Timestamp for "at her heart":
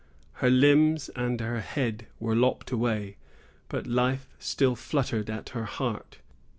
5.29-6.17